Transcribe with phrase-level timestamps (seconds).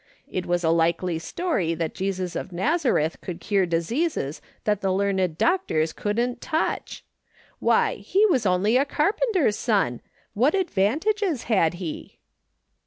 [0.27, 5.37] It was a likely story that Jesus of Nazareth could cure diseases that the learned
[5.37, 7.05] doctors couldn't touch!
[7.59, 10.01] Why, he was only a carpenter's son!
[10.33, 12.17] What advantages had he